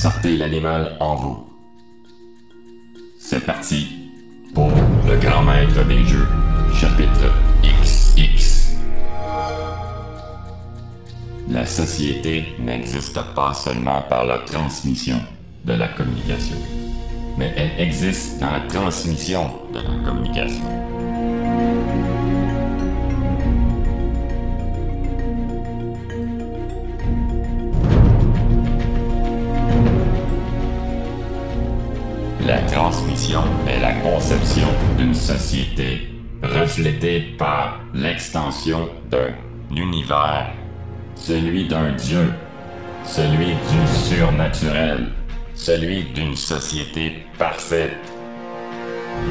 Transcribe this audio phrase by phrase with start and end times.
[0.00, 1.46] Sortez l'animal en vous.
[3.18, 3.86] C'est parti
[4.54, 4.70] pour
[5.06, 6.26] le grand maître des jeux,
[6.74, 7.30] chapitre
[7.62, 8.78] XX.
[11.50, 15.20] La société n'existe pas seulement par la transmission
[15.66, 16.56] de la communication,
[17.36, 20.64] mais elle existe dans la transmission de la communication.
[32.50, 34.66] La transmission est la conception
[34.98, 36.08] d'une société
[36.42, 39.30] reflétée par l'extension d'un
[39.70, 40.48] univers,
[41.14, 42.32] celui d'un Dieu,
[43.04, 45.12] celui du surnaturel,
[45.54, 47.92] celui d'une société parfaite.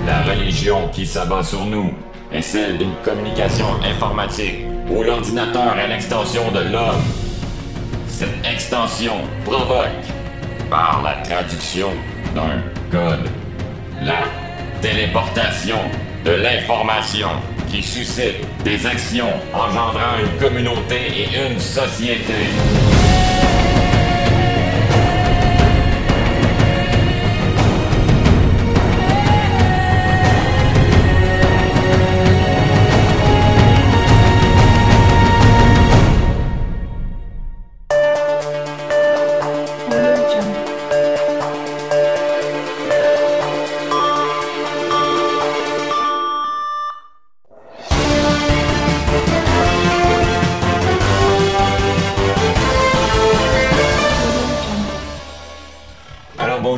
[0.08, 1.92] La religion qui s'abat sur nous
[2.32, 7.04] est celle d'une communication informatique où l'ordinateur est l'extension de l'homme.
[8.08, 10.08] Cette extension provoque,
[10.70, 11.90] par la traduction
[12.36, 13.30] d'un code,
[14.02, 14.24] la
[14.82, 15.78] téléportation
[16.26, 17.30] de l'information
[17.70, 22.99] qui suscite des actions engendrant une communauté et une société.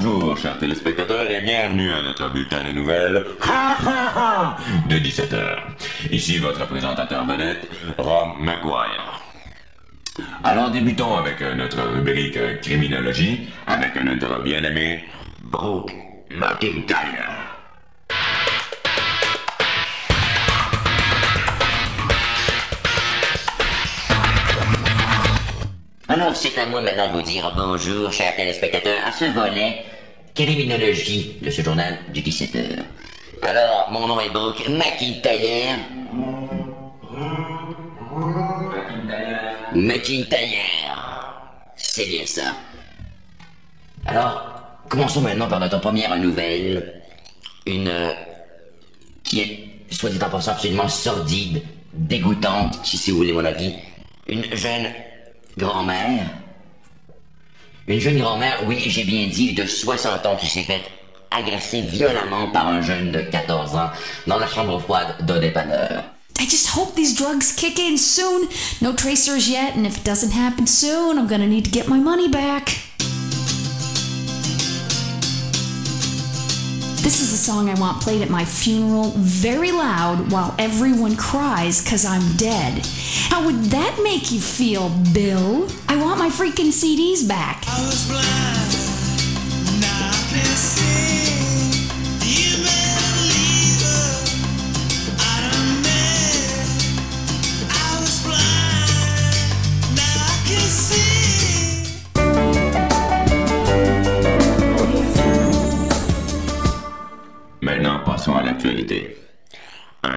[0.03, 3.23] Bonjour, chers téléspectateurs, et bienvenue à notre bulletin de nouvelles
[4.89, 5.57] de 17h.
[6.11, 7.67] Ici votre présentateur vedette,
[7.99, 9.21] Rom McGuire.
[10.43, 15.03] Alors débutons avec euh, notre rubrique euh, criminologie, avec notre bien-aimé
[15.43, 15.93] Brooke
[16.31, 17.51] McIntyre.
[26.11, 29.85] Alors, c'est à moi maintenant de vous dire bonjour, chers téléspectateurs, à ce volet
[30.45, 32.79] de ce journal du 17h.
[33.43, 35.77] Alors, mon nom est Brooke McIntyre.
[39.73, 41.33] McIntyre.
[41.75, 42.55] C'est bien ça.
[44.05, 44.43] Alors,
[44.89, 47.01] commençons maintenant par notre première nouvelle.
[47.67, 47.87] Une.
[47.87, 48.11] euh,
[49.23, 49.59] qui est,
[49.91, 51.61] soit dit en passant, absolument sordide,
[51.93, 53.75] dégoûtante, si vous voulez mon avis.
[54.27, 54.87] Une jeune
[55.57, 56.25] grand-mère.
[57.87, 60.89] Une jeune grand-mère, oui, j'ai bien dit, de 60 ans qui s'est faite
[61.31, 63.89] agresser violemment par un jeune de 14 ans
[64.27, 66.03] dans la chambre froide d'un dépanneur.
[66.39, 68.47] I just hope these drugs kick in soon.
[68.81, 71.99] No tracers yet, and if it doesn't happen soon, I'm gonna need to get my
[71.99, 72.77] money back.
[77.01, 81.83] This is a song I want played at my funeral very loud while everyone cries
[81.83, 82.85] because I'm dead.
[83.29, 85.67] How would that make you feel, Bill?
[85.89, 87.63] I want my freaking CDs back.
[87.67, 91.50] I was blind, now I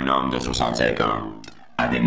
[0.04, 1.32] Un homme de 65 ans
[1.78, 2.02] a des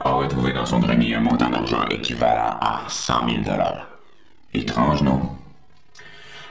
[0.00, 3.56] a retrouvé dans son grenier un montant d'argent équivalent à 100 000
[4.54, 5.20] Étrange, non?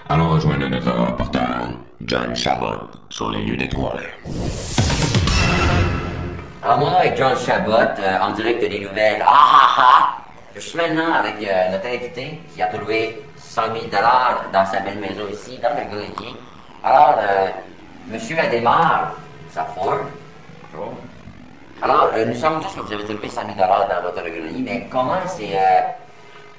[0.08, 1.70] Allons rejoindre notre reporter,
[2.06, 3.96] John Chabot, sur les lieux des trois
[6.62, 9.24] Alors, mon nom John Chabot, euh, en direct des nouvelles.
[9.26, 10.18] Ah ah ah!
[10.56, 13.76] Je suis maintenant avec euh, notre invité qui a trouvé 100 000
[14.54, 16.36] dans sa belle maison ici, dans le grenier.
[16.84, 17.48] Alors, euh,
[18.12, 18.46] monsieur a
[19.52, 20.06] Ford.
[20.74, 20.94] Bonjour.
[21.82, 24.88] Alors, euh, nous sommes tous que vous avez trouvé 100 000 dans votre grenier, mais
[24.90, 25.50] comment c'est.
[25.54, 25.82] euh,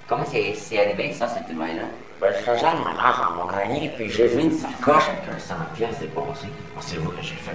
[0.07, 1.85] comment c'est c'est arrivé, ça, cette nouvelle-là?
[2.21, 5.39] Ben, je faisais ma mère dans mon grenier, puis j'ai vu une sacoche avec un
[5.39, 6.47] 100 pièces dépassé.
[6.77, 7.53] Ah, c'est vous que j'ai fait.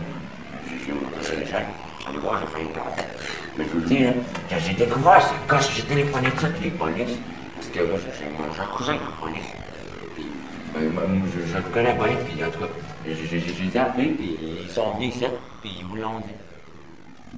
[0.69, 1.63] J'ai vu mon téléphone.
[2.07, 3.05] Allez voir, j'ai fait une carte.
[3.57, 4.11] Mais je vous le dis, là,
[4.49, 7.17] quand j'ai découvert cette coche, j'ai téléphoné toutes les polices.
[7.55, 9.45] Parce que moi, j'ai mon un cousin en police.
[10.15, 10.25] Puis,
[10.73, 11.03] ben, moi,
[11.33, 12.67] je, je le connais bien, puis en tout cas,
[13.13, 15.25] j'ai- j'ai appelé, puis ils sont venus ici,
[15.61, 16.33] puis ils vous l'ont dit.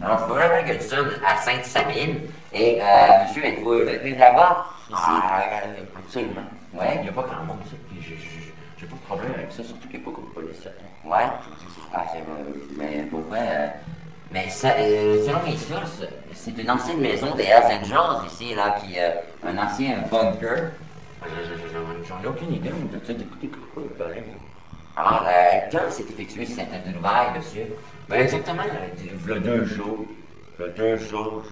[0.01, 2.19] Alors, il faut vraiment que tu sonnes à Sainte-Sabine.
[2.53, 2.85] Et, euh,
[3.27, 4.65] monsieur, êtes-vous êtes-vous là-bas?
[4.93, 5.43] Ah,
[5.97, 6.41] absolument.
[6.73, 6.95] Ouais.
[6.97, 9.87] Il n'y a pas grand monde ici, puis j'ai- pas de problème avec ça, surtout
[9.89, 10.65] qu'il n'y a pas beaucoup de police.
[11.03, 11.25] Ouais?
[11.93, 12.37] Ah, c'est bon.
[12.77, 13.67] Mais pourquoi euh,
[14.31, 18.77] Mais ça, euh, selon mes sources, c'est une ancienne maison des Hells Angels ici, là,
[18.79, 18.97] qui.
[18.99, 19.09] euh,
[19.43, 20.71] un ancien bunker.
[22.07, 24.23] J'en ai aucune idée, mais tu sais, d'écouter quoi, pareil.
[24.99, 27.67] Alors, euh, quand s'est effectué cette trouvaille, monsieur?
[28.09, 28.63] Ben exactement,
[28.97, 30.05] il y a deux jours.
[30.59, 31.43] Il y a deux jours.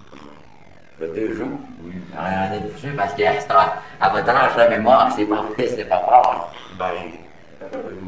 [1.00, 1.60] Il y a deux jours?
[1.82, 1.94] Oui.
[2.18, 6.00] Alors, on est dessus parce que à, votre âge, la mémoire, c'est pas, c'est pas
[6.00, 6.52] fort.
[6.78, 6.92] Ben,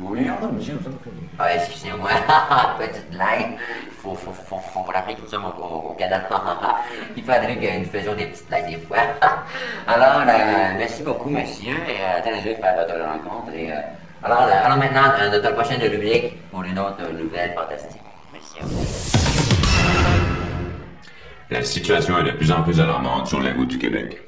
[0.04, 0.90] oui, on a monsieur, fait.
[1.40, 2.10] Ah, excusez-moi,
[2.78, 3.58] petite blague.
[3.92, 6.28] Faut, faut, faut, faut me rappeler tout ça au, au, au Canada.
[7.16, 8.98] Il faudrait que nous faisions des petites blagues des fois.
[9.88, 11.76] Alors, euh, merci beaucoup, monsieur.
[11.88, 13.54] Et euh, très heureux de faire votre rencontre.
[13.54, 13.76] Et, euh,
[14.24, 15.02] alors, alors maintenant,
[15.32, 18.02] notre prochaine rubrique pour une autre nouvelle fantastique.
[18.62, 18.86] Vous.
[21.50, 24.20] La situation est de plus en plus alarmante sur les routes du Québec.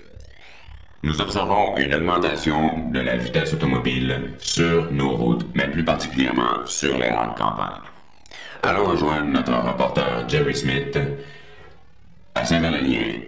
[1.04, 6.98] Nous observons une augmentation de la vitesse automobile sur nos routes, mais plus particulièrement sur
[6.98, 7.82] les rangs de campagne.
[8.64, 10.98] Allons rejoindre notre reporter Jerry Smith
[12.36, 13.22] à Saint-Valérien,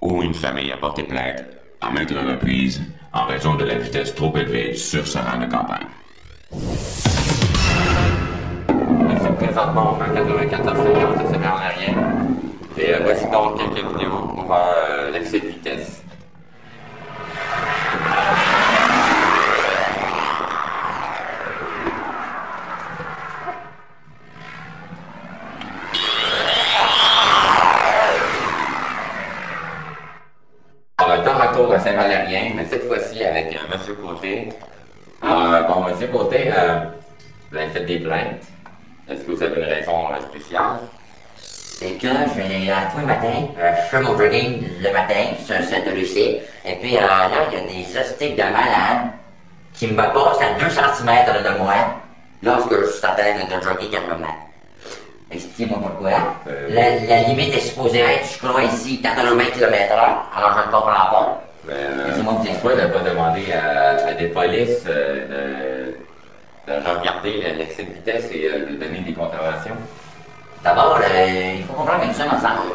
[0.00, 1.44] où une famille a porté plainte
[1.80, 2.80] à maintes reprises
[3.12, 5.86] en raison de la vitesse trop élevée sur ce rang de campagne.
[9.38, 11.94] Présentement au 94 50, ça sert à rien.
[12.78, 16.02] Et euh, voici donc quelques vidéos pour euh, l'excès de vitesse.
[30.98, 34.48] Alors, de retour à Saint-Valérien, mais cette fois-ci avec euh, Monsieur Côté.
[35.24, 36.80] Euh, bon, Monsieur Côté, euh,
[37.50, 38.42] vous avez fait des plaintes.
[39.08, 40.80] Est-ce que vous avez une raison euh, spéciale?
[41.36, 45.32] C'est que je vais, euh, tous les matins, euh, je fais mon jogging le matin
[45.42, 46.36] sur Sainte-Lucie.
[46.66, 49.08] Et puis euh, là, il y a des hostiques de malades
[49.72, 51.74] qui me passent à 2 cm de moi
[52.42, 54.26] lorsque je suis en train de jogger calmement.
[55.30, 56.10] Expliquez-moi pourquoi.
[56.68, 59.96] La, la limite est supposée être, je crois, ici, 80 km h
[60.36, 61.42] alors je ne comprends pas.
[61.66, 65.75] Ben, euh, Laissez-moi vous pourquoi ne pas demander à, à des polices euh, de,
[66.66, 69.76] de regarder l'excès de vitesse et euh, de donner des contraventions?
[70.64, 72.72] D'abord, euh, il faut comprendre que nous sommes ensemble.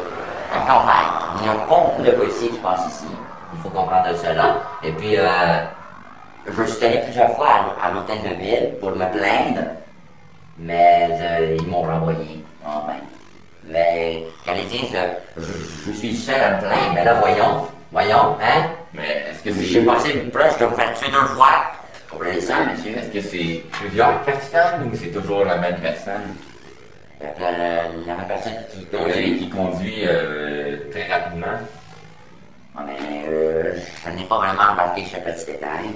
[0.54, 1.12] En campagne.
[1.40, 3.06] Il y a beaucoup de policiers qui passent ici.
[3.54, 4.56] Il faut comprendre cela.
[4.82, 5.64] Et puis, euh,
[6.46, 7.48] je suis allé plusieurs fois
[7.82, 9.68] à, l'hôtel de ville pour me plaindre,
[10.58, 12.44] mais euh, ils m'ont renvoyé.
[12.64, 12.94] Ben.
[13.68, 17.68] Mais quand ils disent, euh, je, je suis seul à me plaindre, mais là, voyons,
[17.92, 18.68] voyons, hein?
[18.92, 21.72] Mais est-ce que J'ai passé proche de me faire tuer deux fois.
[22.20, 22.96] Monsieur?
[22.98, 26.36] est-ce que c'est plusieurs personnes ou c'est toujours la même personne?
[27.20, 28.52] La, la, la même personne
[29.38, 31.58] qui conduit euh, très rapidement?
[32.86, 33.74] Mais euh,
[34.04, 35.90] je n'ai pas vraiment embarqué ce petit détail.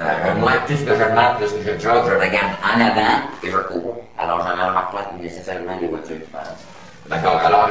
[0.00, 3.56] Euh, moi, plus que je remarque, plus que je je regarde en avant et je
[3.56, 4.04] cours.
[4.18, 6.64] Alors, je ne remarque pas nécessairement les voitures qui passent.
[7.08, 7.68] D'accord, alors,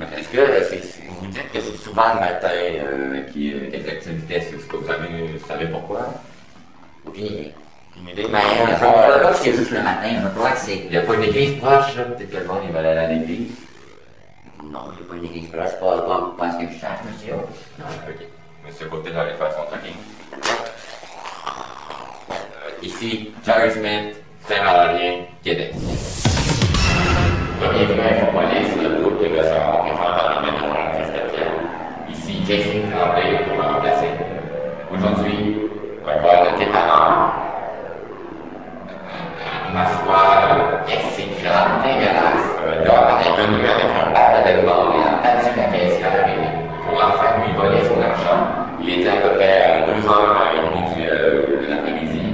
[0.00, 3.58] euh, est-ce que euh, c'est- vous dites que c'est souvent le matin euh, qui euh,
[3.70, 4.52] qu'il y a de l'excès de vitesse?
[4.52, 5.08] Est-ce que vous savez,
[5.38, 6.14] vous savez pourquoi?
[7.14, 7.52] Idée?
[8.04, 8.24] Mais euh,
[8.66, 10.08] je ne crois pas que c'est juste le matin.
[10.22, 10.76] Je crois que c'est...
[10.76, 12.04] Il n'y a pas une église proche, là?
[12.04, 13.52] Peut-être que le monde il va aller à l'église.
[14.64, 17.34] Non, il n'y a pas une église proche, pas, pas, pas que je sache, monsieur.
[17.34, 18.26] Non, ok.
[18.66, 19.96] Monsieur Côté d'aller faire son jogging.
[22.30, 24.16] Euh, ici, Jerry Smith,
[24.48, 25.74] Saint-Valérien, Québec.
[27.60, 33.56] Premier frère police, le groupe de restaurants représentant les ménages de Ici, Jason Tremblay pour
[33.56, 34.08] me remplacer.
[34.92, 35.70] Aujourd'hui,
[36.02, 37.32] on va voir le dépanneur.
[39.74, 40.22] Ma foi,
[40.86, 42.52] exécrable, dégueulasse?
[42.62, 46.26] Un homme est venu avec un bat de mort et a battu la caissière
[46.88, 48.62] pour enfin lui voler son argent.
[48.80, 52.31] Il était à peu près à 2h30 du, euh, de l'après-midi,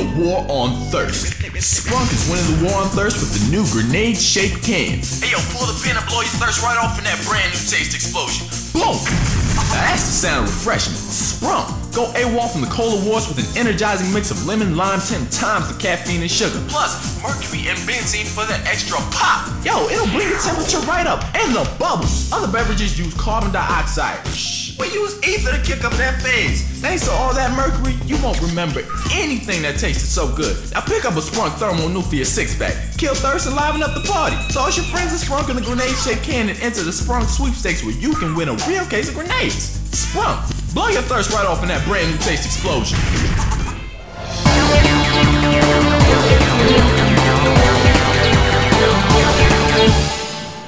[0.00, 1.36] the war on thirst.
[1.60, 5.04] Sprunk is winning the war on thirst with the new grenade shaped can.
[5.20, 7.60] Hey yo, pull the pin and blow your thirst right off in that brand new
[7.60, 8.48] taste explosion.
[8.72, 8.96] Boom!
[8.96, 10.96] Now that's the sound of refreshment.
[10.96, 11.68] Sprunk.
[11.92, 15.68] Go AWOL from the cola wars with an energizing mix of lemon, lime, 10 times
[15.68, 16.62] the caffeine and sugar.
[16.68, 19.50] Plus, mercury and benzene for that extra pop.
[19.66, 22.32] Yo, it'll bring the temperature right up and the bubbles.
[22.32, 24.24] Other beverages use carbon dioxide.
[24.80, 26.64] We use ether to kick up that phase.
[26.80, 28.80] Thanks to all that mercury, you won't remember
[29.12, 30.56] anything that tasted so good.
[30.72, 32.72] Now pick up a Sprunk Thermonuclear six pack.
[32.96, 34.40] Kill thirst and liven up the party.
[34.48, 37.28] So all your friends are Sprunk in the grenade shaped can and enter the Sprunk
[37.28, 39.76] sweepstakes where you can win a real case of grenades.
[39.92, 40.40] Sprunk,
[40.72, 42.96] blow your thirst right off in that brand new taste explosion.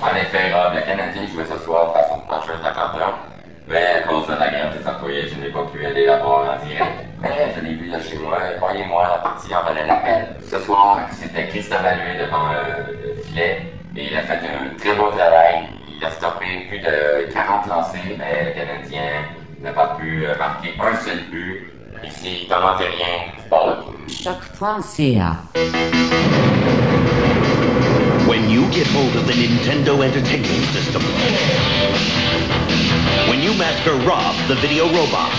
[0.04, 2.92] En effet, Rob, le Canadien jouait ce soir face aux Panthers d'Atlanta.
[2.98, 3.31] Mais à
[4.28, 6.92] la des employés, je n'ai pas pu aller la voir en direct.
[7.20, 10.26] Mais je l'ai vu de chez moi, et croyez-moi, la partie en valait la peine.
[10.48, 13.62] Ce soir, c'était Christophe Allué devant euh, le, filet
[13.96, 15.68] et il a fait un très beau travail.
[15.88, 19.24] Il a stoppé plus de 40 lancers, mais le Canadien
[19.60, 21.68] n'a pas pu euh, marquer un seul but.
[22.04, 23.30] Ici, comment rien,
[24.08, 25.36] Choc.ca
[28.26, 31.02] When you get hold of the Nintendo Entertainment System.
[33.28, 35.32] When you master Rob, the video robot,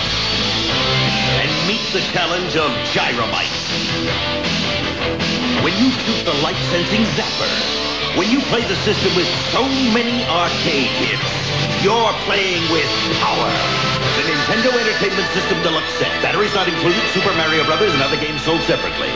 [1.40, 3.52] and meet the challenge of Gyromite,
[5.62, 7.50] when you shoot the light-sensing zapper,
[8.16, 11.30] when you play the system with so many arcade hits,
[11.82, 12.88] you're playing with
[13.20, 13.50] power.
[14.16, 16.10] The Nintendo Entertainment System Deluxe Set.
[16.22, 19.10] Batteries not included, Super Mario Brothers and other games sold separately.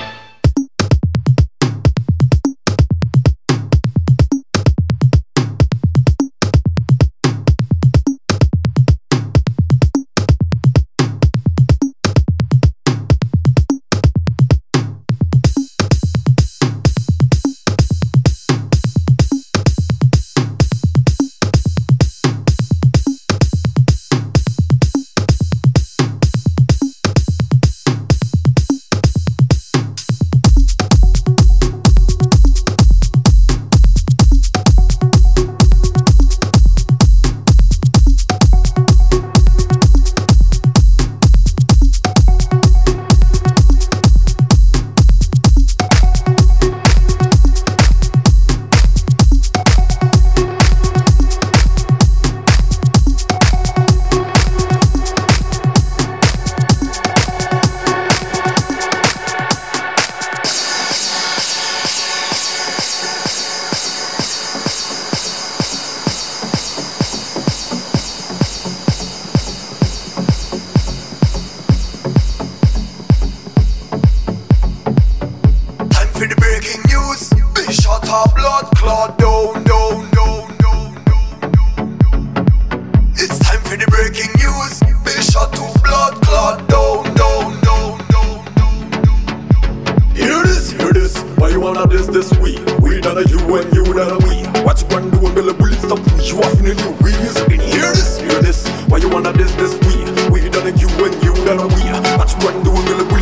[94.09, 94.43] Done a we.
[94.65, 95.99] What you gonna do when the bullet stop?
[96.23, 97.37] You off in the wheels.
[97.37, 98.67] And hear this, hear this.
[98.89, 99.97] Why you wanna this this we?
[100.31, 101.83] We done a you and you done a we.
[102.17, 103.18] What you gonna do when the bullet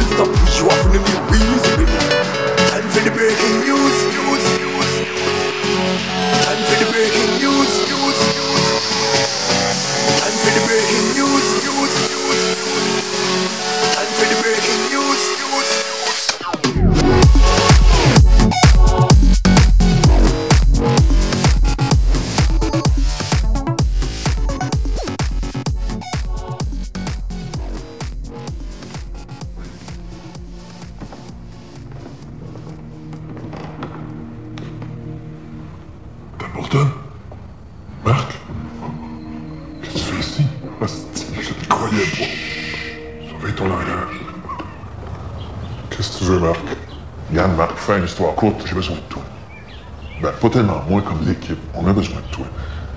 [50.40, 51.58] pas tellement moi comme l'équipe.
[51.74, 52.46] On a besoin de toi.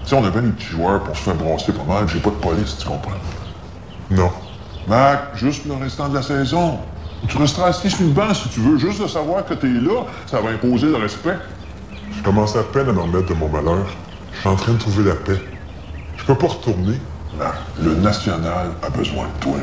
[0.03, 2.07] Tu sais, on a bien des petits joueurs pour se faire brasser pas mal.
[2.07, 3.11] J'ai pas de police, tu comprends?
[4.09, 4.31] Non.
[4.87, 6.79] Marc, juste le restant de la saison.
[7.27, 8.77] Tu resteras assis sur une banc si tu veux.
[8.77, 11.37] Juste de savoir que t'es là, ça va imposer le respect.
[12.11, 13.85] Je commence à peine à me remettre de mon malheur.
[14.31, 15.39] Je suis en train de trouver la paix.
[16.17, 16.99] Je peux pas retourner.
[17.37, 17.45] Non,
[17.77, 19.57] le national a besoin de toi.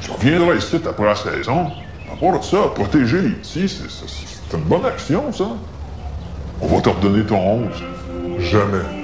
[0.00, 1.72] Tu reviendras ici après la saison.
[2.10, 5.44] À part de ça, protéger les petits, c'est- c'est c'est une bonne action, ça.
[6.62, 7.82] On va te redonner ton 11.
[8.38, 8.86] Jamais.
[8.86, 9.02] On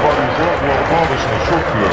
[0.00, 1.84] va les joueurs vont reprendre son souffle.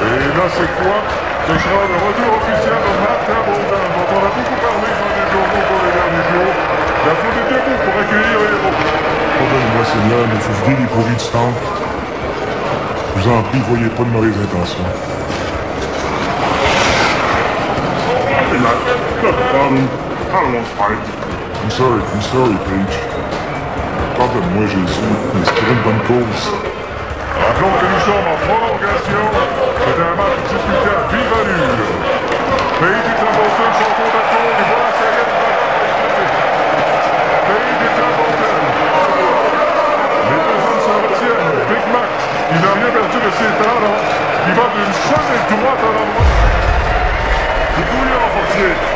[0.00, 0.98] Et là, c'est quoi?
[1.44, 5.26] Ce sera le retour officiel de Matt Templeton, dont on a beaucoup parlé dans les
[5.34, 6.54] journaux pour les derniers jours.
[7.04, 8.78] La foule est debout pour accueillir les héros.
[9.34, 11.66] Pardonnez-moi, Seigneur, mais il faut vider les pourris temple.
[13.16, 14.88] Je vous en prie, voyez pas de mauvaises intentions.
[19.52, 19.84] Pardon.
[20.30, 21.23] Pardon, fight.
[21.64, 23.00] I'm sorry, I'm sorry, Paige.
[24.20, 25.00] Pardonne-moi, Jésus,
[25.32, 26.52] mais c'est pour une bonne cause.
[27.40, 29.24] Rappelons que nous sommes en prolongation.
[29.80, 31.88] C'est un match disputé à vive allure.
[32.84, 35.24] Page et Templeton sont à côte et voilà est,
[37.48, 38.64] Page et Templeton.
[40.28, 41.64] Les deux hommes s'en retiennent.
[41.64, 42.12] Big Mac,
[42.52, 44.04] il n'a rien perdu de ses talents.
[44.44, 46.28] Il va d'une sonnette droite à la droite.
[47.72, 48.93] C'est bouillant, Fortier.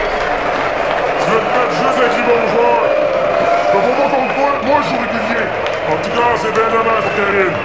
[2.09, 2.23] Je
[3.95, 5.45] pas contre toi, moi je suis régulier.
[5.89, 7.57] En tout cas, c'est bien dommage pour Karine.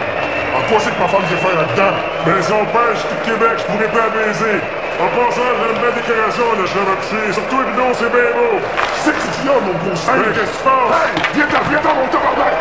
[0.54, 1.96] En quoi c'est que ma femme s'est fait là-dedans?
[2.28, 4.58] Mais je suis de Québec, je pourrais pas baiser.
[5.02, 7.34] En passant, j'aime bien la décoration de chambre à coucher.
[7.34, 8.62] Surtout les bidons, c'est bien beau.
[9.02, 9.98] C'est que tu viens, mon gros!
[9.98, 10.92] Mais qu'est-ce qui se passe?
[10.94, 12.54] Hey, mon tabarnak!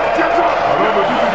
[0.72, 1.28] Alors, quand il y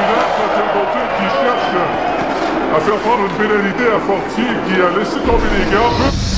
[0.58, 5.20] a Bolton qui cherche euh, à faire prendre une pénalité à Fortier qui a laissé
[5.22, 6.37] tomber les gars.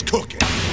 [0.00, 0.69] What's cooking?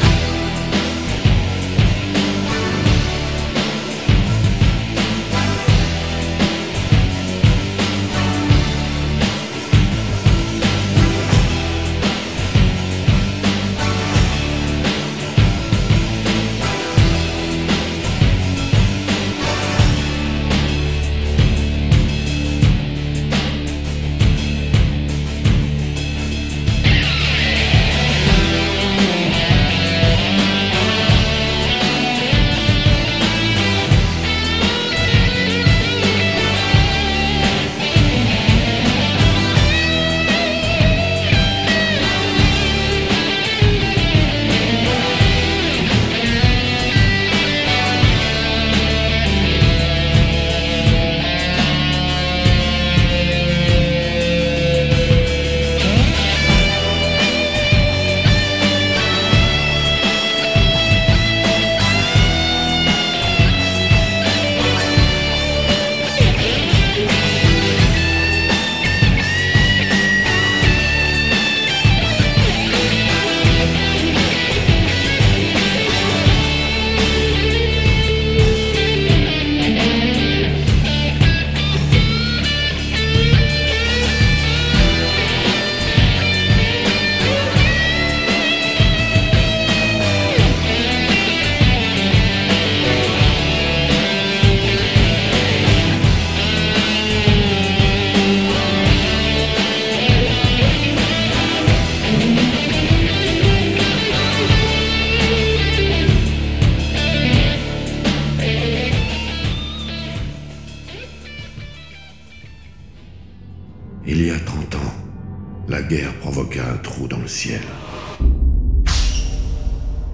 [115.88, 117.62] Guerre provoqua un trou dans le ciel.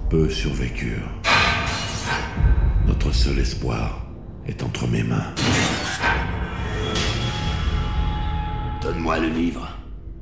[0.08, 1.10] Peu survécurent.
[2.86, 4.06] Notre seul espoir
[4.46, 5.34] est entre mes mains.
[8.82, 9.68] Donne-moi le livre.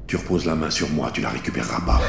[0.06, 2.00] Tu reposes la main sur moi, tu la récupéreras pas.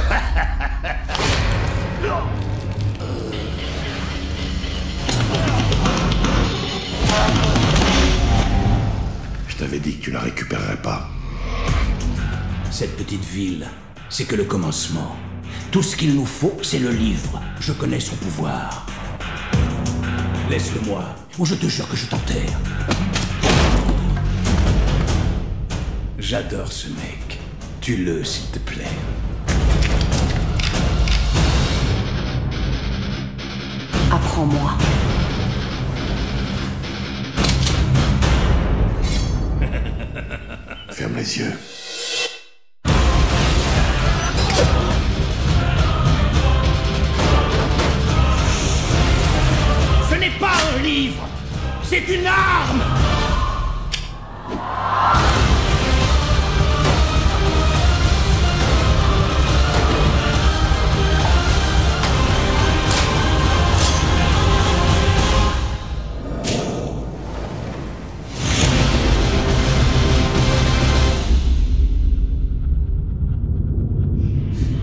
[9.47, 11.12] Je t'avais dit que tu la récupérerais pas.
[12.74, 13.68] Cette petite ville,
[14.10, 15.16] c'est que le commencement.
[15.72, 17.40] Tout ce qu'il nous faut, c'est le livre.
[17.60, 18.88] Je connais son pouvoir.
[20.50, 21.06] Laisse-le moi,
[21.38, 22.58] ou je te jure que je t'enterre.
[26.18, 27.40] J'adore ce mec.
[27.80, 28.98] Tue-le, s'il te plaît.
[34.12, 34.78] Apprends-moi.
[40.90, 41.54] Ferme les yeux.
[51.93, 52.82] C'est une arme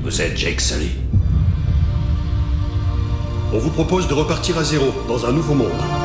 [0.04, 0.90] Vous êtes Jake Sully?
[3.52, 5.99] On vous propose de repartir à zéro, dans un nouveau monde.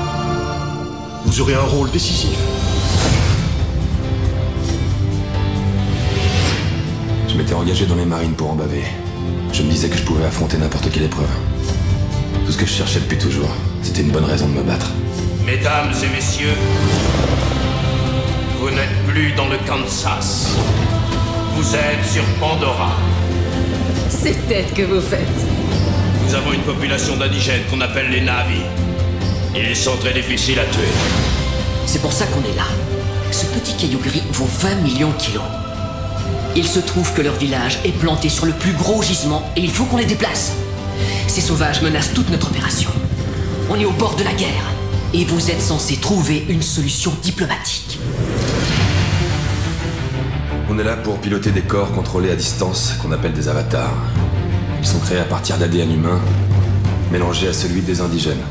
[1.25, 2.37] Vous aurez un rôle décisif.
[7.27, 8.83] Je m'étais engagé dans les marines pour en baver.
[9.51, 11.29] Je me disais que je pouvais affronter n'importe quelle épreuve.
[12.45, 13.49] Tout ce que je cherchais depuis toujours,
[13.81, 14.91] c'était une bonne raison de me battre.
[15.43, 16.53] Mesdames et messieurs,
[18.59, 20.55] vous n'êtes plus dans le Kansas.
[21.55, 22.91] Vous êtes sur Pandora.
[24.09, 25.25] C'est tête que vous faites.
[26.27, 28.61] Nous avons une population d'indigènes qu'on appelle les Navis.
[29.57, 30.81] Ils sont très difficiles à tuer.
[31.85, 32.65] C'est pour ça qu'on est là.
[33.31, 35.43] Ce petit caillou gris vaut 20 millions de kilos.
[36.57, 39.71] Il se trouve que leur village est planté sur le plus gros gisement et il
[39.71, 40.51] faut qu'on les déplace.
[41.27, 42.89] Ces sauvages menacent toute notre opération.
[43.69, 44.73] On est au bord de la guerre
[45.13, 47.97] et vous êtes censé trouver une solution diplomatique.
[50.69, 53.95] On est là pour piloter des corps contrôlés à distance qu'on appelle des avatars.
[54.81, 56.19] Ils sont créés à partir d'ADN humain,
[57.09, 58.43] mélangé à celui des indigènes.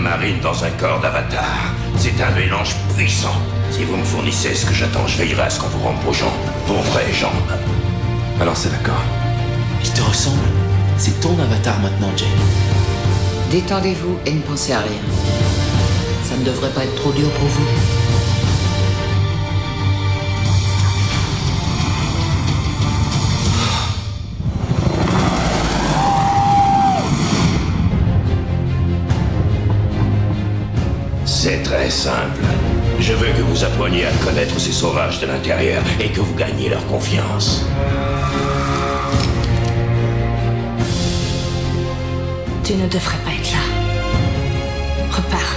[0.00, 1.74] Marine dans un corps d'avatar.
[1.96, 3.36] C'est un mélange puissant.
[3.70, 6.12] Si vous me fournissez ce que j'attends, je veillerai à ce qu'on vous rende vos
[6.12, 6.30] jambes.
[6.66, 7.30] Vos vraies jambes.
[8.40, 9.02] Alors c'est d'accord.
[9.84, 10.48] Il te ressemble.
[10.96, 12.26] C'est ton avatar maintenant, Jay.
[13.50, 15.00] Détendez-vous et ne pensez à rien.
[16.24, 17.66] Ça ne devrait pas être trop dur pour vous.
[31.70, 32.42] Très simple.
[32.98, 36.68] Je veux que vous appreniez à connaître ces sauvages de l'intérieur et que vous gagniez
[36.68, 37.64] leur confiance.
[42.64, 43.64] Tu ne devrais pas être là.
[45.12, 45.56] Repars.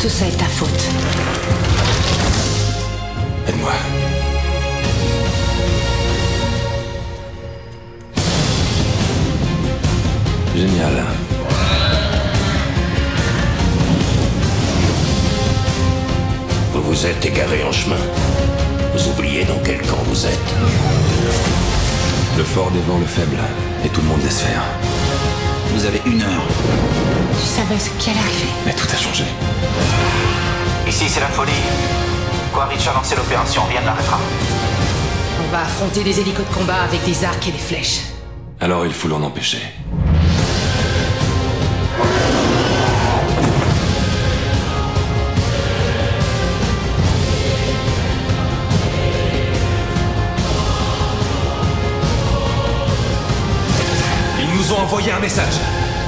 [0.00, 0.84] Tout ça est ta faute.
[3.48, 3.72] Aide-moi.
[10.54, 11.23] Génial.
[16.84, 17.96] Vous vous êtes égaré en chemin.
[18.94, 20.54] Vous oubliez dans quel camp vous êtes.
[22.36, 23.38] Le fort dévore le faible,
[23.84, 24.62] et tout le monde laisse faire.
[25.72, 26.46] Vous avez une heure.
[27.40, 28.48] Tu savais ce qui allait arriver.
[28.66, 29.24] Mais tout a changé.
[30.86, 31.52] Ici, c'est la folie.
[32.52, 34.20] Quaritch a lancé l'opération, rien ne l'arrêtera.
[35.42, 38.02] On va affronter des hélicos de combat avec des arcs et des flèches.
[38.60, 39.62] Alors il faut l'en empêcher.
[54.96, 55.54] Un message.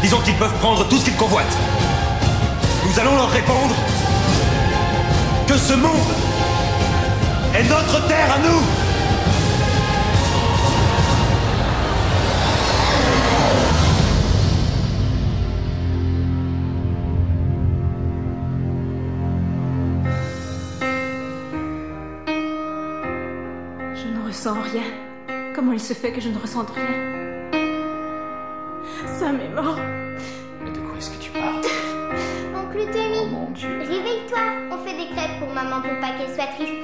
[0.01, 1.45] Disons qu'ils peuvent prendre tout ce qu'ils convoitent.
[2.87, 3.75] Nous allons leur répondre
[5.49, 5.91] que ce monde
[7.53, 8.63] est notre terre à nous.
[23.95, 24.85] Je ne ressens rien.
[25.57, 27.36] Comment il se fait que je ne ressente rien?
[29.27, 29.77] Sam est mort.
[30.63, 31.57] Mais de quoi est-ce que tu parles?
[32.55, 33.23] Oncle Tommy,
[33.85, 34.39] réveille-toi.
[34.71, 36.79] On fait des crêpes pour maman pour pas qu'elle soit triste.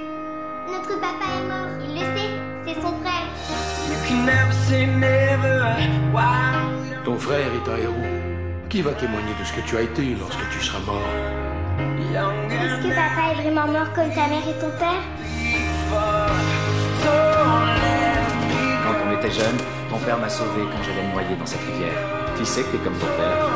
[0.66, 2.30] Notre papa est mort, il le sait,
[2.66, 3.26] c'est son frère.
[7.04, 8.10] Ton frère est un héros.
[8.68, 10.98] Qui va témoigner de ce que tu as été lorsque tu seras mort?
[11.70, 15.04] Est-ce que papa est vraiment mort comme ta mère et ton père?
[18.82, 21.92] Quand on était jeune, ton père m'a sauvé quand j'allais me noyer dans cette rivière.
[22.38, 23.46] Tu sais que t'es comme ton père?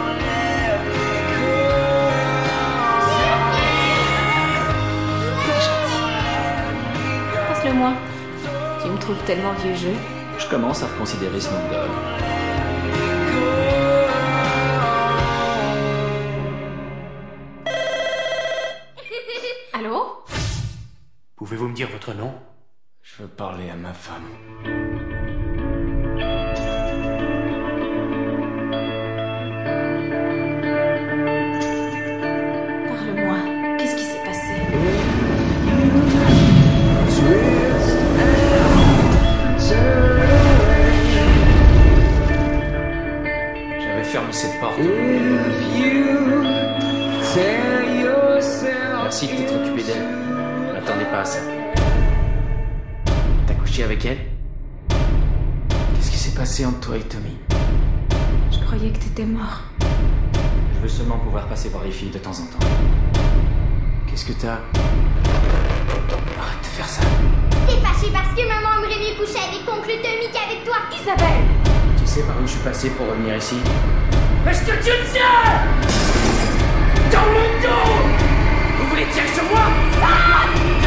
[7.49, 7.93] Passe-le-moi.
[8.83, 9.95] Tu me trouves tellement vieux jeu.
[10.39, 11.91] Je commence à reconsidérer Snoop Dogg.
[19.73, 20.23] Allô?
[21.37, 22.35] Pouvez-vous me dire votre nom?
[23.03, 24.96] Je veux parler à ma femme.
[54.15, 57.37] Qu'est-ce qui s'est passé entre toi et Tommy?
[58.53, 59.63] Je croyais que t'étais mort.
[59.81, 62.67] Je veux seulement pouvoir passer voir les filles de temps en temps.
[64.09, 64.61] Qu'est-ce que t'as?
[66.39, 67.03] Arrête de faire ça.
[67.67, 71.43] T'es fâché parce que maman aimerait mieux coucher avec oncle Tommy qu'avec toi, Isabelle!
[71.99, 73.57] Tu sais par où je suis passé pour revenir ici?
[74.49, 75.67] Est-ce que tu le tiens
[77.11, 77.93] Dans mon dos!
[78.79, 79.67] Vous voulez tirer sur moi?
[79.99, 80.86] Descendez-moi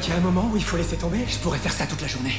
[0.00, 1.24] qu'il y a un moment où il faut laisser tomber?
[1.28, 2.34] Je pourrais faire ça toute la journée.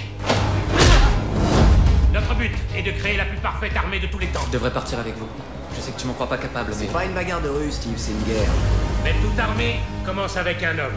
[2.14, 4.42] Notre but est de créer la plus parfaite armée de tous les temps.
[4.48, 5.28] Je devrais partir avec vous.
[5.76, 6.86] Je sais que tu m'en crois pas capable, mais.
[6.86, 8.50] C'est pas une bagarre de rue, Steve, c'est une guerre.
[9.04, 10.94] Mais toute armée commence avec un homme.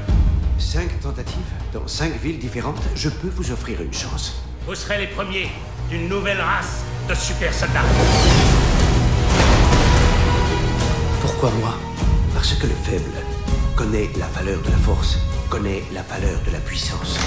[0.59, 1.39] Cinq tentatives
[1.73, 4.43] dans cinq villes différentes, je peux vous offrir une chance.
[4.67, 5.51] Vous serez les premiers
[5.91, 7.83] d'une nouvelle race de super soldats.
[11.21, 11.75] Pourquoi moi?
[12.35, 13.13] Parce que le faible
[13.77, 17.19] connaît la valeur de la force, connaît la valeur de la puissance.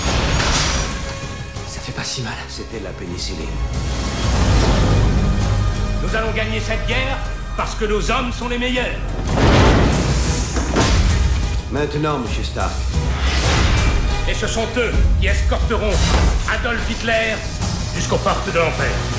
[1.68, 2.34] Ça fait pas si mal.
[2.48, 3.46] C'était la pénicilline.
[6.04, 7.18] Nous allons gagner cette guerre
[7.58, 9.00] parce que nos hommes sont les meilleurs.
[11.72, 12.72] Maintenant, monsieur Stark,
[14.28, 15.94] Et ce sont eux qui escorteront
[16.52, 17.36] Adolf Hitler
[17.96, 19.15] jusqu'aux portes de l'enfer.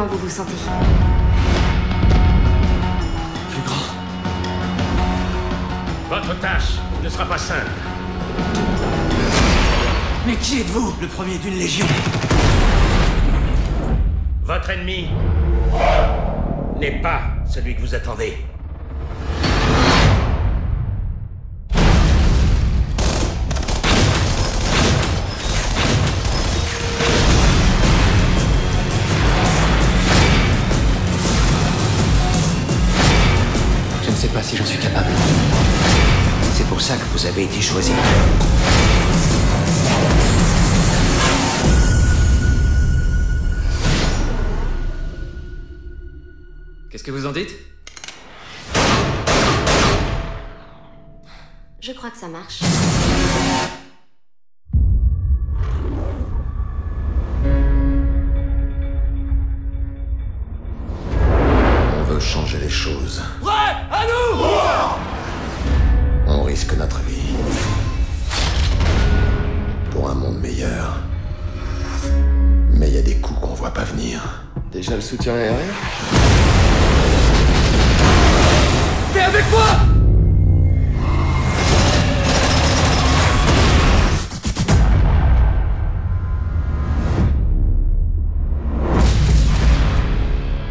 [0.00, 0.54] Comment vous vous sentez
[3.50, 3.92] Plus grand.
[6.08, 7.70] Votre tâche ne sera pas simple.
[10.26, 11.84] Mais qui êtes-vous Le premier d'une légion.
[14.42, 15.10] Votre ennemi
[16.78, 18.38] n'est pas celui que vous attendez.
[37.30, 37.92] Avez été choisi.
[46.90, 47.50] Qu'est-ce que vous en dites?
[51.80, 52.62] Je crois que ça marche.
[75.10, 75.56] Soutien aérien
[79.12, 79.66] T'es avec moi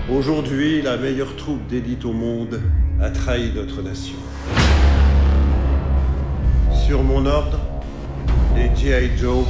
[0.09, 2.61] Aujourd'hui, la meilleure troupe d'élite au monde
[3.01, 4.15] a trahi notre nation.
[6.85, 7.59] Sur mon ordre,
[8.55, 9.17] les G.I.
[9.17, 9.45] Joe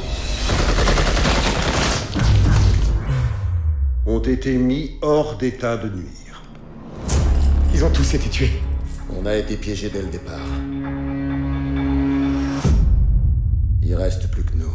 [4.10, 6.42] ont été mis hors d'état de nuire.
[7.72, 8.50] Ils ont tous été tués.
[9.16, 10.40] On a été piégés dès le départ.
[13.82, 14.66] Il reste plus que nous.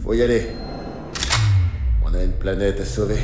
[0.00, 0.46] Faut y aller.
[2.04, 3.18] On a une planète à sauver.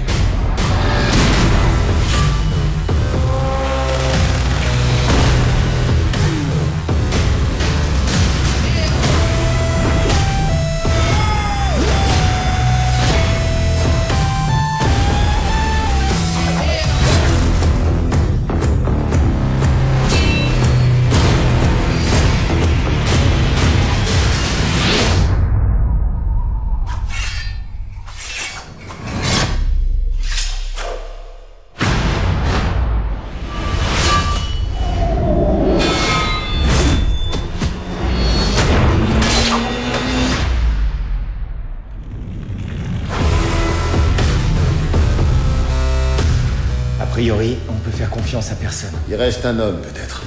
[48.37, 48.93] Confiance à personne.
[49.09, 50.23] Il reste un homme, peut-être.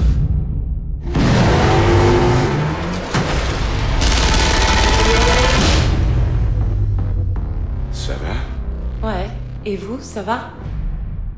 [7.91, 9.07] Ça va?
[9.07, 9.29] Ouais.
[9.65, 10.49] Et vous, ça va?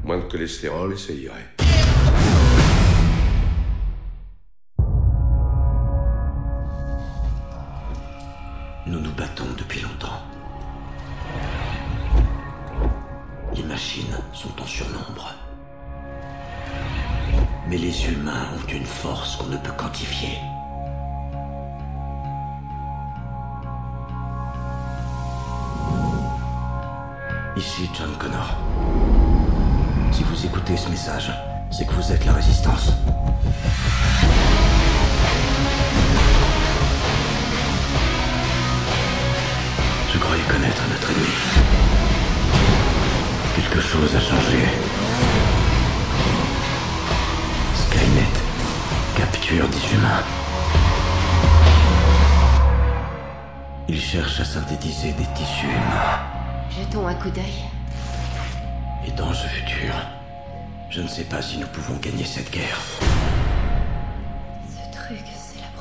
[0.05, 1.60] Moins de cholestérol et ça irait.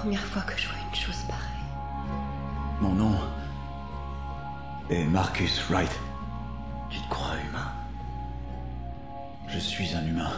[0.00, 1.44] Première fois que je vois une chose pareille.
[2.80, 3.14] Mon nom
[4.88, 5.90] est Marcus Wright.
[6.88, 7.70] Tu te crois humain?
[9.46, 10.32] Je suis un humain.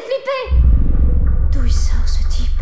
[0.00, 0.62] Faisait flipper!
[1.52, 2.60] D'où il sort ce type?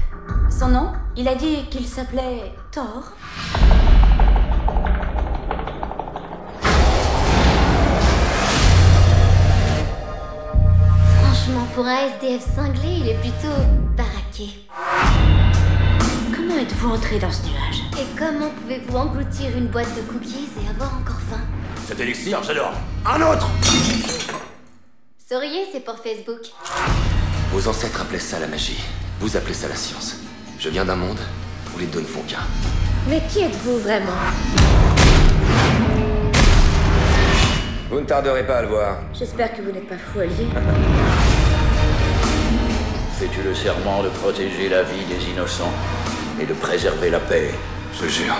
[0.50, 0.92] Son nom?
[1.16, 3.12] Il a dit qu'il s'appelait Thor.
[11.20, 13.48] Franchement, pour un SDF cinglé, il est plutôt
[13.96, 14.66] baraqué.
[16.34, 17.82] Comment êtes-vous entré dans ce nuage?
[18.00, 21.40] Et comment pouvez-vous engloutir une boîte de cookies et avoir encore faim?
[21.86, 22.72] Cet élixir, j'adore.
[23.06, 23.48] Un autre!
[25.28, 26.40] Souriez, c'est pour Facebook.
[27.50, 28.78] Vos ancêtres appelaient ça la magie.
[29.20, 30.16] Vous appelez ça la science.
[30.58, 31.18] Je viens d'un monde
[31.74, 32.42] où les deux ne font qu'un.
[33.08, 34.12] Mais qui êtes-vous vraiment?
[37.90, 38.98] Vous ne tarderez pas à le voir.
[39.18, 40.34] J'espère que vous n'êtes pas fou allié.
[43.18, 45.72] Fais-tu le serment de protéger la vie des innocents
[46.38, 47.54] et de préserver la paix?
[47.94, 48.34] Je jure.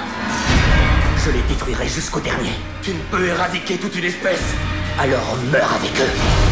[1.24, 2.52] Je les détruirai jusqu'au dernier.
[2.82, 4.52] Tu ne peux éradiquer toute une espèce
[4.98, 6.47] Alors meurs avec eux.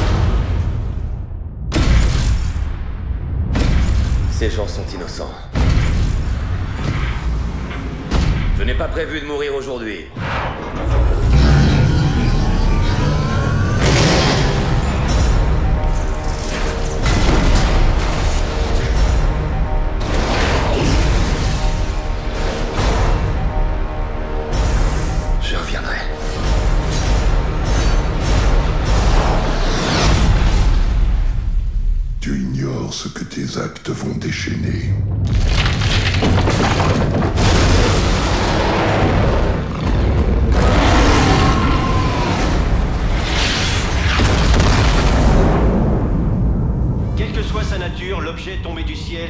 [4.39, 5.33] Ces gens sont innocents.
[8.59, 10.09] Je n'ai pas prévu de mourir aujourd'hui.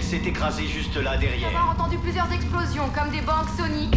[0.06, 1.50] S'est écrasé juste là derrière.
[1.52, 3.96] On a entendu plusieurs explosions, comme des banques soniques.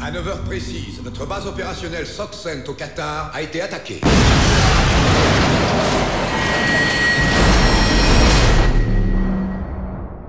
[0.00, 4.00] À 9h précises, notre base opérationnelle Soxent au Qatar a été attaquée.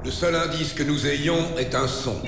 [0.04, 2.22] Le seul indice que nous ayons est un son.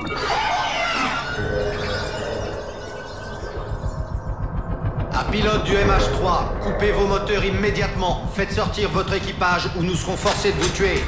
[5.31, 8.23] Pilote du MH3, coupez vos moteurs immédiatement.
[8.33, 11.03] Faites sortir votre équipage ou nous serons forcés de vous tuer.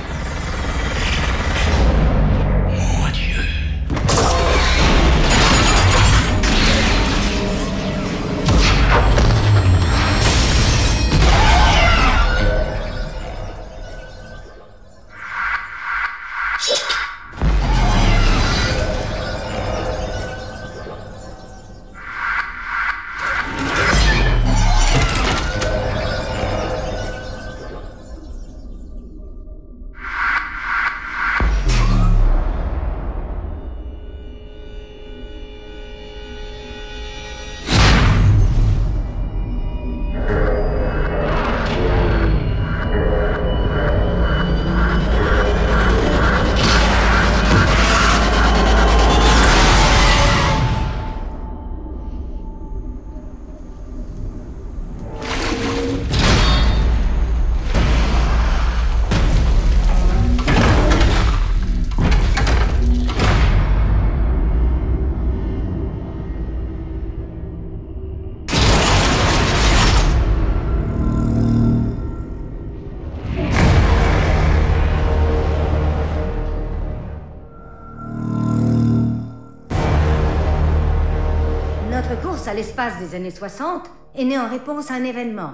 [82.49, 83.83] À l'espace des années 60
[84.15, 85.51] est née en réponse à un événement.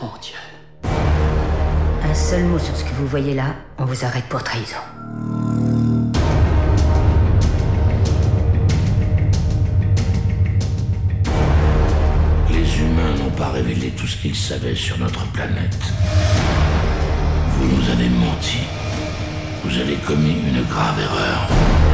[0.00, 0.34] Mon Dieu.
[2.02, 4.76] Un seul mot sur ce que vous voyez là, on vous arrête pour trahison.
[12.50, 15.78] Les humains n'ont pas révélé tout ce qu'ils savaient sur notre planète.
[17.50, 18.81] Vous nous avez menti.
[19.64, 21.91] Vous avez commis une grave erreur.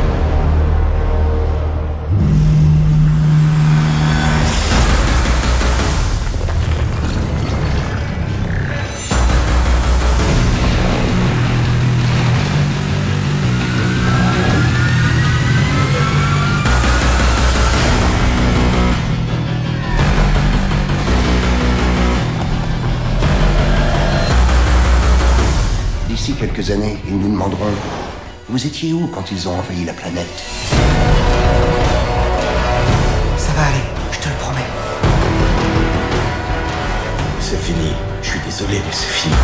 [26.58, 27.72] Quelques années, ils nous demanderont
[28.48, 30.26] Vous étiez où quand ils ont envahi la planète?
[33.36, 34.66] Ça va aller, je te le promets.
[37.40, 37.92] C'est fini.
[38.22, 39.34] Je suis désolé, mais c'est fini.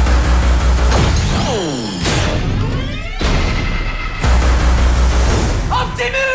[5.71, 6.34] Optimus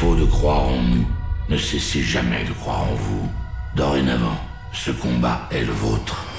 [0.00, 1.06] défaut de croire en nous,
[1.50, 3.28] ne cessez jamais de croire en vous.
[3.76, 4.40] Dorénavant,
[4.72, 6.29] ce combat est le vôtre.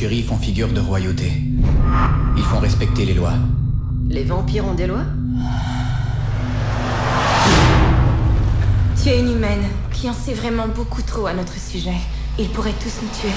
[0.00, 1.30] Font figure de royauté.
[2.34, 3.34] Ils font respecter les lois.
[4.08, 5.04] Les vampires ont des lois?
[9.00, 11.96] Tu es une humaine qui en sait vraiment beaucoup trop à notre sujet.
[12.38, 13.34] Ils pourraient tous nous tuer.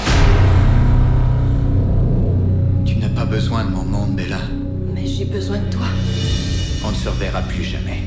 [2.86, 4.40] Tu n'as pas besoin de mon monde, Bella.
[4.94, 5.86] Mais j'ai besoin de toi.
[6.82, 8.02] On ne se reverra plus jamais.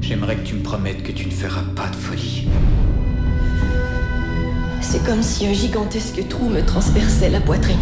[0.00, 2.48] J'aimerais que tu me promettes que tu ne feras pas de folie.
[4.90, 7.76] C'est comme si un gigantesque trou me transperçait la poitrine.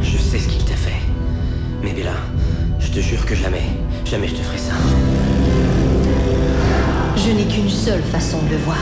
[0.00, 1.02] Je sais ce qu'il t'a fait.
[1.82, 2.14] Mais Bella,
[2.78, 3.64] je te jure que jamais,
[4.06, 4.72] jamais je te ferai ça.
[7.16, 8.78] Je n'ai qu'une seule façon de le voir.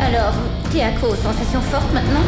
[0.00, 0.34] Alors,
[0.70, 2.22] t'es accro aux sensations fortes maintenant?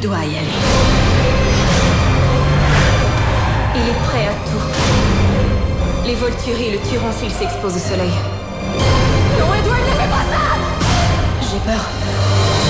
[0.00, 0.58] Dois y aller.
[3.74, 6.06] Il est prêt à tout.
[6.06, 8.12] Les Volturi le tueront s'il s'expose au soleil.
[9.38, 10.40] Non, Edward, ne fais pas ça
[11.42, 12.67] J'ai peur.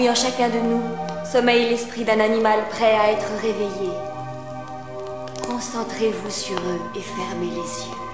[0.00, 0.82] Enfoui en chacun de nous,
[1.30, 3.92] sommeille l'esprit d'un animal prêt à être réveillé.
[5.46, 8.09] Concentrez-vous sur eux et fermez les yeux.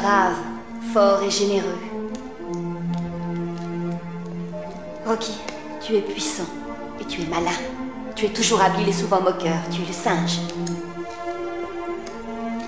[0.00, 0.36] Brave,
[0.92, 1.78] fort et généreux.
[5.06, 5.38] Rocky,
[5.80, 6.50] tu es puissant
[7.00, 7.56] et tu es malin.
[8.14, 9.58] Tu es toujours habile et souvent moqueur.
[9.70, 10.38] Tu es le singe.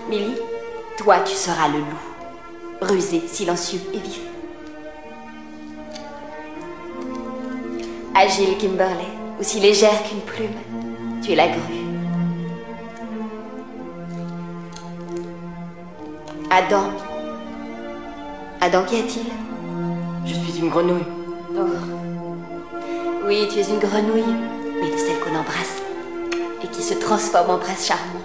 [0.08, 0.36] Millie,
[0.96, 2.02] toi tu seras le loup.
[2.80, 4.20] Rusé, silencieux et vif.
[8.14, 9.04] Agile Kimberley,
[9.38, 10.58] aussi légère qu'une plume.
[11.22, 11.78] Tu es la grue.
[16.50, 17.07] Adam.
[18.68, 19.24] Adam, qu'y a-t-il
[20.26, 21.06] Je suis une grenouille.
[21.56, 21.60] Oh.
[23.24, 24.34] Oui, tu es une grenouille,
[24.78, 25.78] mais de celle qu'on embrasse
[26.62, 28.20] et qui se transforme en prince charmant.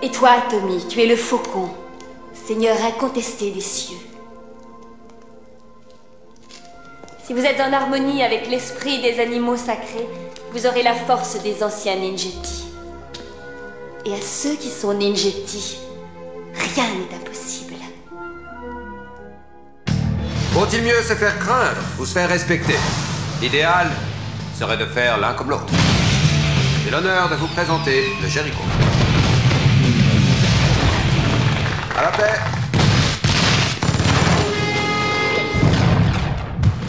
[0.00, 1.68] Et toi, Tommy, tu es le faucon,
[2.32, 3.98] seigneur incontesté des cieux.
[7.22, 10.08] Si vous êtes en harmonie avec l'esprit des animaux sacrés,
[10.52, 12.68] vous aurez la force des anciens ninjetti.
[14.06, 15.89] Et à ceux qui sont ninjetti,
[16.74, 17.74] rien n'est impossible.
[20.52, 22.76] Vaut-il mieux se faire craindre ou se faire respecter?
[23.40, 23.88] L'idéal
[24.58, 25.72] serait de faire l'un comme l'autre.
[26.84, 28.62] J'ai l'honneur de vous présenter le Jericho.
[31.96, 32.40] À la paix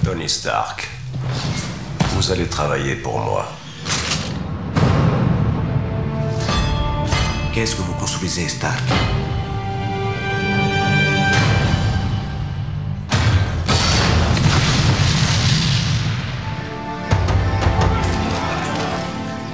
[0.04, 0.88] Tony Stark,
[2.16, 3.46] vous allez travailler pour moi.
[7.54, 8.82] Qu'est-ce que vous construisez, Stark?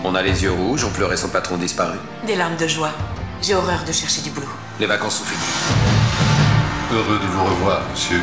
[0.09, 1.97] On a les yeux rouges, on pleurait son patron disparu.
[2.25, 2.93] Des larmes de joie.
[3.41, 4.47] J'ai horreur de chercher du boulot.
[4.79, 5.43] Les vacances sont finies.
[6.93, 8.21] Heureux de vous revoir, monsieur.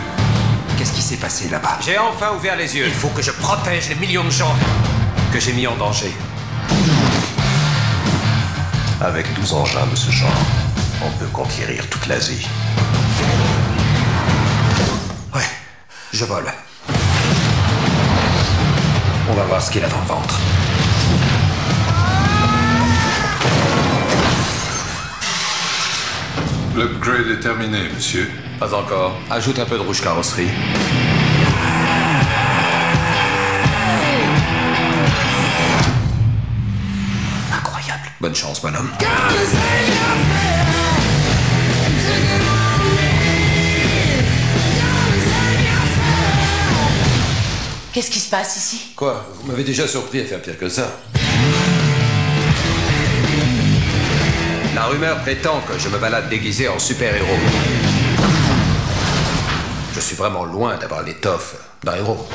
[0.79, 1.77] Qu'est-ce qui s'est passé là-bas?
[1.85, 2.87] J'ai enfin ouvert les yeux.
[2.87, 4.55] Il faut que je protège les millions de gens
[5.31, 6.11] Que j'ai mis en danger.
[9.03, 10.31] Avec 12 engins de ce genre,
[11.03, 12.49] on peut conquérir toute l'Asie.
[15.35, 15.43] Ouais,
[16.15, 16.51] je vole.
[19.29, 20.41] On va voir ce qu'il a dans le ventre.
[26.77, 28.29] L'upgrade est terminé, monsieur.
[28.59, 29.17] Pas encore.
[29.31, 30.49] Ajoute un peu de rouge carrosserie.
[37.53, 38.09] Incroyable.
[38.21, 38.91] Bonne chance, bonhomme.
[47.93, 48.93] Qu'est-ce qui se passe ici?
[48.97, 49.25] Quoi?
[49.41, 50.91] Vous m'avez déjà surpris à faire pire que ça.
[54.85, 57.39] La rumeur prétend que je me balade déguisé en super-héros.
[59.95, 62.29] Je suis vraiment loin d'avoir l'étoffe d'un héros.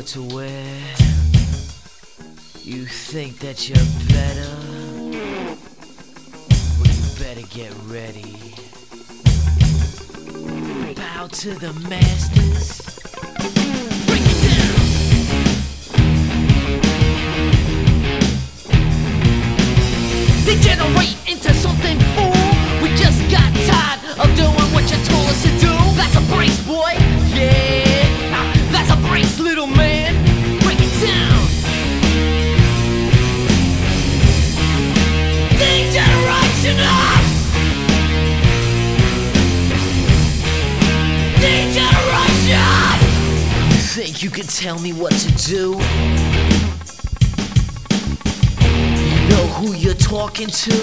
[0.00, 0.80] What to wear?
[2.62, 3.76] You think that you're
[4.08, 4.56] better?
[6.78, 8.54] Well, you better get ready.
[10.94, 12.89] Bow to the masters.
[50.50, 50.79] To?